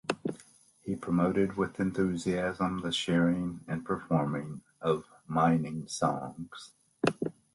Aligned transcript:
He 0.81 0.95
promoted 0.95 1.57
with 1.57 1.79
enthusiasm 1.79 2.79
the 2.81 2.91
sharing 2.91 3.59
and 3.67 3.85
performing 3.85 4.61
of 4.81 5.03
mining 5.27 5.87
songs. 5.87 6.71